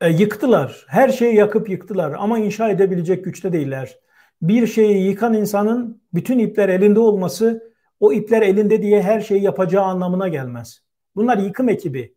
[0.00, 0.84] E, yıktılar.
[0.88, 3.98] Her şeyi yakıp yıktılar ama inşa edebilecek güçte değiller.
[4.42, 9.84] Bir şeyi yıkan insanın bütün ipler elinde olması o ipler elinde diye her şeyi yapacağı
[9.84, 10.82] anlamına gelmez.
[11.16, 12.14] Bunlar yıkım ekibi.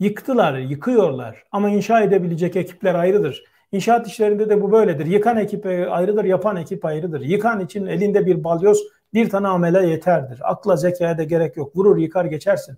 [0.00, 3.44] Yıktılar, yıkıyorlar ama inşa edebilecek ekipler ayrıdır.
[3.72, 5.06] İnşaat işlerinde de bu böyledir.
[5.06, 7.20] Yıkan ekip ayrıdır, yapan ekip ayrıdır.
[7.20, 8.82] Yıkan için elinde bir balyoz,
[9.14, 10.40] bir tane amele yeterdir.
[10.42, 11.76] Akla, zekaya da gerek yok.
[11.76, 12.76] Vurur, yıkar, geçersin.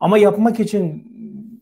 [0.00, 1.12] Ama yapmak için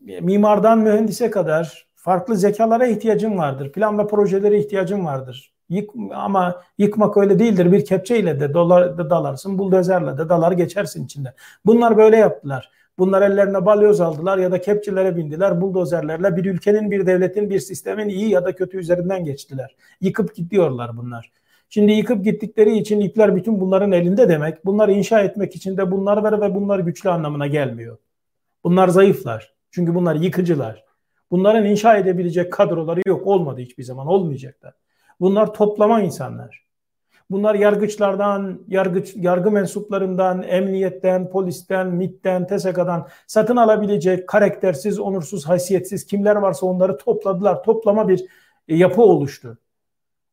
[0.05, 3.71] mimardan mühendise kadar farklı zekalara ihtiyacın vardır.
[3.71, 5.53] Plan ve projelere ihtiyacın vardır.
[5.69, 7.71] Yık, ama yıkmak öyle değildir.
[7.71, 11.33] Bir kepçeyle de dolar, de dalarsın, buldozerle de dalar geçersin içinde.
[11.65, 12.71] Bunlar böyle yaptılar.
[12.97, 15.61] Bunlar ellerine balyoz aldılar ya da kepçelere bindiler.
[15.61, 19.75] Buldozerlerle bir ülkenin, bir devletin, bir sistemin iyi ya da kötü üzerinden geçtiler.
[20.01, 21.31] Yıkıp gidiyorlar bunlar.
[21.69, 24.65] Şimdi yıkıp gittikleri için ipler bütün bunların elinde demek.
[24.65, 27.97] Bunları inşa etmek için de bunlar var ve bunlar güçlü anlamına gelmiyor.
[28.63, 29.54] Bunlar zayıflar.
[29.75, 30.85] Çünkü bunlar yıkıcılar.
[31.31, 33.27] Bunların inşa edebilecek kadroları yok.
[33.27, 34.07] Olmadı hiçbir zaman.
[34.07, 34.73] Olmayacaklar.
[35.19, 36.65] Bunlar toplama insanlar.
[37.29, 46.35] Bunlar yargıçlardan, yargıç, yargı mensuplarından, emniyetten, polisten, MİT'ten, TSK'dan satın alabilecek karaktersiz, onursuz, haysiyetsiz kimler
[46.35, 47.63] varsa onları topladılar.
[47.63, 48.25] Toplama bir
[48.67, 49.57] e, yapı oluştu.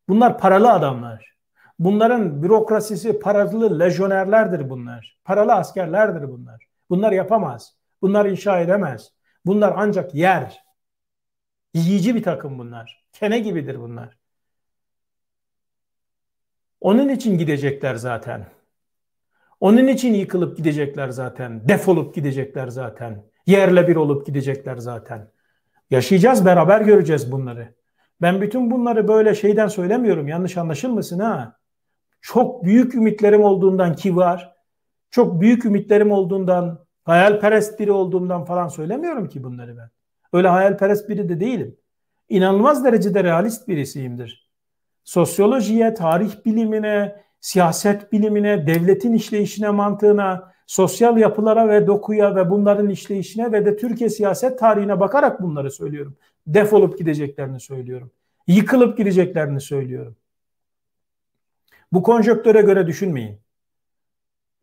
[0.09, 1.33] Bunlar paralı adamlar.
[1.79, 5.19] Bunların bürokrasisi paralı lejyonerlerdir bunlar.
[5.25, 6.67] Paralı askerlerdir bunlar.
[6.91, 7.75] Bunlar yapamaz.
[8.03, 9.13] Bunlar inşa edemez.
[9.47, 10.65] Bunlar ancak yer.
[11.75, 13.07] Yiyici bir takım bunlar.
[13.13, 14.19] Kene gibidir bunlar.
[16.81, 18.47] Onun için gidecekler zaten.
[19.61, 21.69] Onun için yıkılıp gidecekler zaten.
[21.69, 23.25] Defolup gidecekler zaten.
[23.47, 25.31] Yerle bir olup gidecekler zaten.
[25.91, 27.75] Yaşayacağız beraber göreceğiz bunları.
[28.21, 30.29] Ben bütün bunları böyle şeyden söylemiyorum.
[30.29, 31.59] Yanlış anlaşılmasın ha.
[32.21, 34.53] Çok büyük ümitlerim olduğundan ki var.
[35.11, 39.91] Çok büyük ümitlerim olduğundan, hayalperest biri olduğumdan falan söylemiyorum ki bunları ben.
[40.33, 41.77] Öyle hayalperest biri de değilim.
[42.29, 44.51] İnanılmaz derecede realist birisiyimdir.
[45.05, 53.53] Sosyolojiye, tarih bilimine, siyaset bilimine, devletin işleyişine, mantığına, sosyal yapılara ve dokuya ve bunların işleyişine
[53.53, 56.17] ve de Türkiye siyaset tarihine bakarak bunları söylüyorum.
[56.47, 58.11] Defolup gideceklerini söylüyorum.
[58.47, 60.17] Yıkılıp gideceklerini söylüyorum.
[61.93, 63.42] Bu konjöktöre göre düşünmeyin.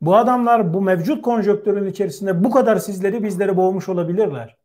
[0.01, 4.57] Bu adamlar bu mevcut konjöktörün içerisinde bu kadar sizleri bizleri boğmuş olabilirler.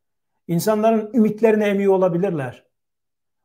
[0.48, 2.64] İnsanların ümitlerini emiyor olabilirler.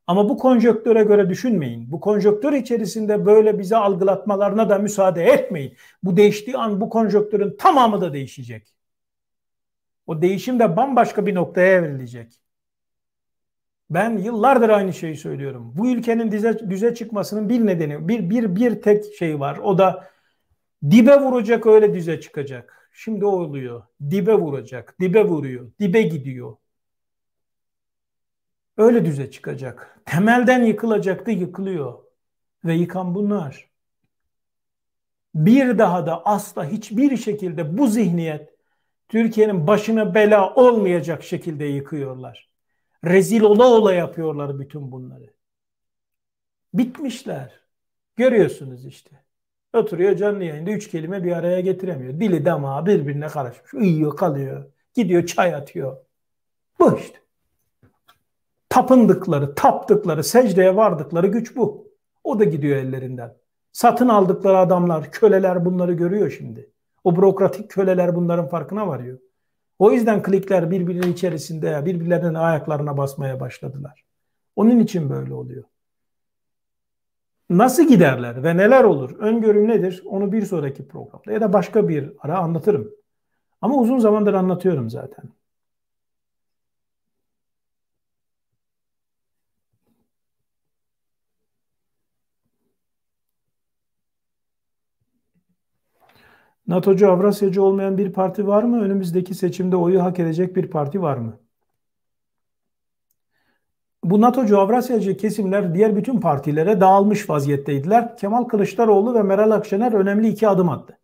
[0.07, 1.91] Ama bu konjöktöre göre düşünmeyin.
[1.91, 5.73] Bu konjöktör içerisinde böyle bize algılatmalarına da müsaade etmeyin.
[6.03, 8.73] Bu değiştiği an bu konjöktörün tamamı da değişecek.
[10.07, 12.39] O değişim de bambaşka bir noktaya evrilecek.
[13.89, 15.73] Ben yıllardır aynı şeyi söylüyorum.
[15.75, 19.57] Bu ülkenin dize, düze çıkmasının bir nedeni, bir, bir, bir tek şey var.
[19.57, 20.09] O da
[20.91, 22.89] dibe vuracak öyle düze çıkacak.
[22.93, 23.83] Şimdi o oluyor.
[24.09, 26.57] Dibe vuracak, dibe vuruyor, dibe gidiyor.
[28.77, 29.99] Öyle düze çıkacak.
[30.05, 32.03] Temelden yıkılacaktı, yıkılıyor.
[32.65, 33.69] Ve yıkan bunlar.
[35.35, 38.49] Bir daha da asla hiçbir şekilde bu zihniyet
[39.09, 42.49] Türkiye'nin başına bela olmayacak şekilde yıkıyorlar.
[43.05, 45.33] Rezil ola ola yapıyorlar bütün bunları.
[46.73, 47.59] Bitmişler.
[48.15, 49.23] Görüyorsunuz işte.
[49.73, 52.13] Oturuyor canlı yayında üç kelime bir araya getiremiyor.
[52.19, 53.73] Dili damağı birbirine karışmış.
[53.73, 54.65] Uyuyor kalıyor.
[54.93, 55.97] Gidiyor çay atıyor.
[56.79, 57.19] Bu işte
[58.69, 61.89] tapındıkları, taptıkları, secdeye vardıkları güç bu.
[62.23, 63.35] O da gidiyor ellerinden.
[63.71, 66.71] Satın aldıkları adamlar, köleler bunları görüyor şimdi.
[67.03, 69.19] O bürokratik köleler bunların farkına varıyor.
[69.79, 74.03] O yüzden klikler birbirinin içerisinde birbirlerinin ayaklarına basmaya başladılar.
[74.55, 75.63] Onun için böyle oluyor.
[77.49, 79.19] Nasıl giderler ve neler olur?
[79.19, 80.01] Öngörüm nedir?
[80.05, 82.91] Onu bir sonraki programda ya da başka bir ara anlatırım.
[83.61, 85.25] Ama uzun zamandır anlatıyorum zaten.
[96.67, 98.81] NATO'cu, Avrasyacı olmayan bir parti var mı?
[98.81, 101.39] Önümüzdeki seçimde oyu hak edecek bir parti var mı?
[104.09, 108.17] Bu NATO'cu, Avrasyacı kesimler diğer bütün partilere dağılmış vaziyetteydiler.
[108.17, 110.97] Kemal Kılıçdaroğlu ve Meral Akşener önemli iki adım attı.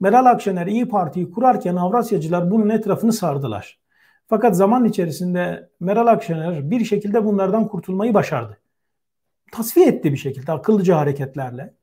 [0.00, 3.78] Meral Akşener İyi Parti'yi kurarken Avrasyacılar bunun etrafını sardılar.
[4.26, 8.58] Fakat zaman içerisinde Meral Akşener bir şekilde bunlardan kurtulmayı başardı.
[9.52, 11.74] Tasfiye etti bir şekilde akıllıca hareketlerle.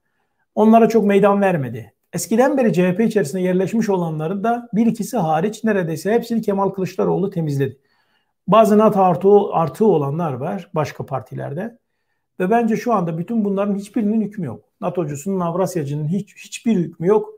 [0.55, 6.13] Onlara çok meydan vermedi eskiden beri CHP içerisinde yerleşmiş olanların da bir ikisi hariç neredeyse
[6.13, 7.79] hepsini Kemal Kılıçdaroğlu temizledi.
[8.47, 11.77] Bazı NATO artı, artı olanlar var başka partilerde.
[12.39, 14.65] Ve bence şu anda bütün bunların hiçbirinin hükmü yok.
[14.81, 17.29] NATO'cusunun, Avrasyacının hiç, hiçbir hükmü yok.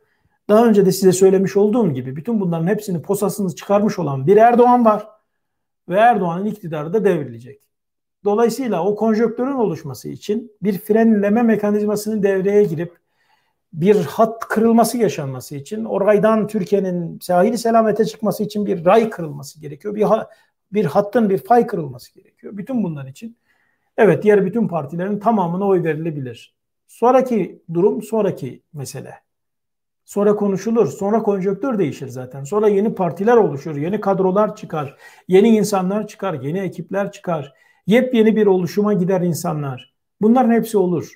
[0.49, 4.85] Daha önce de size söylemiş olduğum gibi bütün bunların hepsini posasını çıkarmış olan bir Erdoğan
[4.85, 5.07] var.
[5.89, 7.61] Ve Erdoğan'ın iktidarı da devrilecek.
[8.23, 12.97] Dolayısıyla o konjöktörün oluşması için bir frenleme mekanizmasının devreye girip
[13.73, 19.95] bir hat kırılması yaşanması için oraydan Türkiye'nin sahili selamete çıkması için bir ray kırılması gerekiyor.
[19.95, 20.05] Bir
[20.73, 22.57] bir hattın bir fay kırılması gerekiyor.
[22.57, 23.37] Bütün bunlar için
[23.97, 26.55] evet diğer bütün partilerin tamamına oy verilebilir.
[26.87, 29.13] Sonraki durum sonraki mesele.
[30.05, 30.87] Sonra konuşulur.
[30.87, 32.43] Sonra konjöktür değişir zaten.
[32.43, 33.75] Sonra yeni partiler oluşur.
[33.75, 34.97] Yeni kadrolar çıkar.
[35.27, 36.33] Yeni insanlar çıkar.
[36.33, 37.53] Yeni ekipler çıkar.
[37.87, 39.93] Yepyeni bir oluşuma gider insanlar.
[40.21, 41.11] Bunların hepsi olur.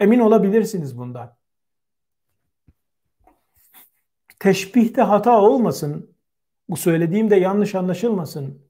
[0.00, 1.36] Emin olabilirsiniz bundan
[4.38, 6.10] teşbihte hata olmasın.
[6.70, 8.62] Bu söylediğim de yanlış anlaşılmasın.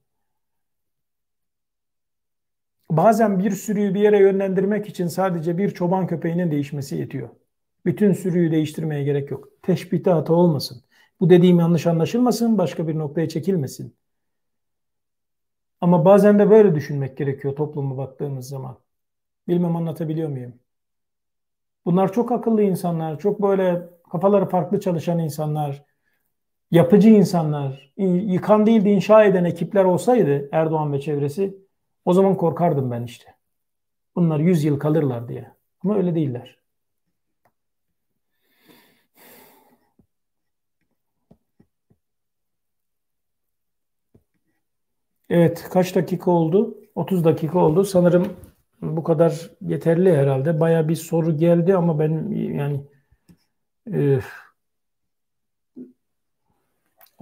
[2.91, 7.29] Bazen bir sürüyü bir yere yönlendirmek için sadece bir çoban köpeğinin değişmesi yetiyor.
[7.85, 9.47] Bütün sürüyü değiştirmeye gerek yok.
[9.61, 10.83] Teşbihte hata olmasın.
[11.19, 13.95] Bu dediğim yanlış anlaşılmasın, başka bir noktaya çekilmesin.
[15.81, 18.77] Ama bazen de böyle düşünmek gerekiyor topluma baktığımız zaman.
[19.47, 20.53] Bilmem anlatabiliyor muyum?
[21.85, 25.90] Bunlar çok akıllı insanlar, çok böyle kafaları farklı çalışan insanlar,
[26.71, 31.57] yapıcı insanlar, yıkan değil de inşa eden ekipler olsaydı Erdoğan ve çevresi
[32.05, 33.35] o zaman korkardım ben işte.
[34.15, 35.51] Bunlar 100 yıl kalırlar diye.
[35.83, 36.57] Ama öyle değiller.
[45.29, 46.77] Evet, kaç dakika oldu?
[46.95, 47.83] 30 dakika oldu.
[47.83, 48.27] Sanırım
[48.81, 50.59] bu kadar yeterli herhalde.
[50.59, 52.81] Baya bir soru geldi ama ben yani
[53.93, 54.19] e,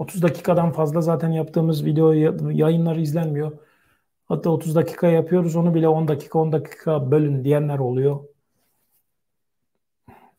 [0.00, 2.12] 30 dakikadan fazla zaten yaptığımız video
[2.52, 3.52] yayınlar izlenmiyor.
[4.24, 8.24] Hatta 30 dakika yapıyoruz onu bile 10 dakika 10 dakika bölün diyenler oluyor.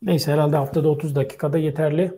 [0.01, 2.11] Neyse herhalde haftada 30 dakikada yeterli.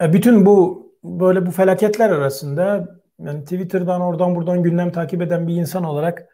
[0.00, 5.54] E, bütün bu böyle bu felaketler arasında yani Twitter'dan oradan buradan gündem takip eden bir
[5.56, 6.28] insan olarak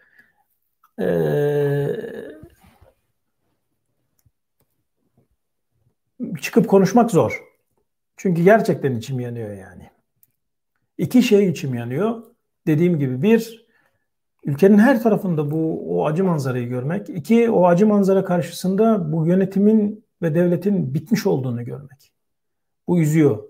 [1.01, 1.89] ee,
[6.41, 7.54] çıkıp konuşmak zor.
[8.17, 9.91] Çünkü gerçekten içim yanıyor yani.
[10.99, 12.23] İki şey içim yanıyor.
[12.67, 13.67] Dediğim gibi bir,
[14.45, 17.09] ülkenin her tarafında bu o acı manzarayı görmek.
[17.09, 22.13] İki, o acı manzara karşısında bu yönetimin ve devletin bitmiş olduğunu görmek.
[22.89, 23.45] Bu üzüyor.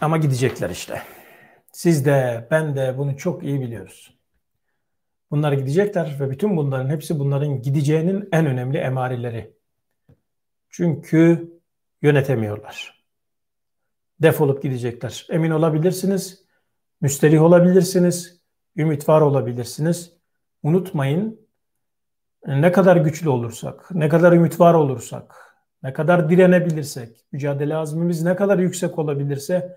[0.00, 1.02] Ama gidecekler işte.
[1.72, 4.15] Siz de ben de bunu çok iyi biliyoruz.
[5.30, 9.54] Bunlar gidecekler ve bütün bunların hepsi bunların gideceğinin en önemli emareleri.
[10.70, 11.50] Çünkü
[12.02, 13.04] yönetemiyorlar.
[14.22, 15.26] Defolup gidecekler.
[15.30, 16.44] Emin olabilirsiniz,
[17.00, 18.40] müsterih olabilirsiniz,
[18.76, 20.12] ümit var olabilirsiniz.
[20.62, 21.40] Unutmayın
[22.46, 28.36] ne kadar güçlü olursak, ne kadar ümit var olursak, ne kadar direnebilirsek, mücadele azmimiz ne
[28.36, 29.76] kadar yüksek olabilirse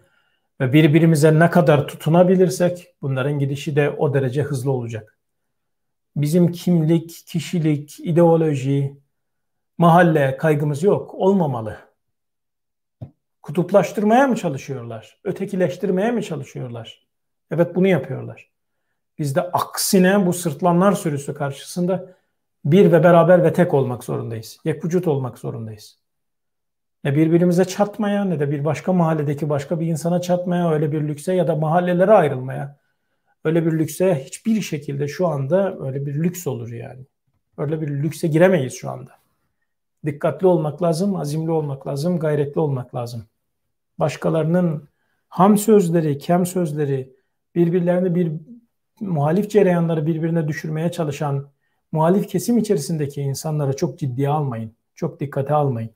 [0.61, 5.18] ve birbirimize ne kadar tutunabilirsek bunların gidişi de o derece hızlı olacak.
[6.21, 8.97] Bizim kimlik, kişilik, ideoloji,
[9.77, 11.13] mahalle kaygımız yok.
[11.13, 11.77] Olmamalı.
[13.41, 15.19] Kutuplaştırmaya mı çalışıyorlar?
[15.23, 17.07] Ötekileştirmeye mi çalışıyorlar?
[17.51, 18.49] Evet bunu yapıyorlar.
[19.19, 22.15] Biz de aksine bu sırtlanlar sürüsü karşısında
[22.65, 24.57] bir ve beraber ve tek olmak zorundayız.
[24.65, 25.99] Yek vücut olmak zorundayız.
[27.03, 31.33] Ne birbirimize çatmaya ne de bir başka mahalledeki başka bir insana çatmaya öyle bir lükse
[31.33, 32.78] ya da mahallelere ayrılmaya
[33.43, 37.05] öyle bir lükse hiçbir şekilde şu anda öyle bir lüks olur yani.
[37.57, 39.11] Öyle bir lükse giremeyiz şu anda.
[40.05, 43.25] Dikkatli olmak lazım, azimli olmak lazım, gayretli olmak lazım.
[43.99, 44.87] Başkalarının
[45.29, 47.13] ham sözleri, kem sözleri,
[47.55, 48.31] birbirlerini bir
[48.99, 51.49] muhalif cereyanları birbirine düşürmeye çalışan
[51.91, 54.71] muhalif kesim içerisindeki insanlara çok ciddiye almayın.
[54.95, 55.91] Çok dikkate almayın.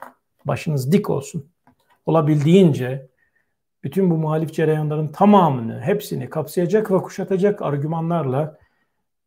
[0.45, 1.45] Başınız dik olsun.
[2.05, 3.07] Olabildiğince
[3.83, 8.57] bütün bu muhalif cereyanların tamamını, hepsini kapsayacak ve kuşatacak argümanlarla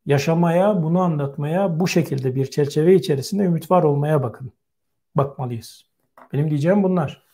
[0.07, 4.53] yaşamaya, bunu anlatmaya, bu şekilde bir çerçeve içerisinde ümit var olmaya bakın.
[5.14, 5.83] Bakmalıyız.
[6.33, 7.27] Benim diyeceğim bunlar.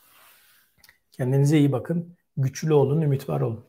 [1.13, 2.17] Kendinize iyi bakın.
[2.37, 3.65] Güçlü olun, ümit var olun.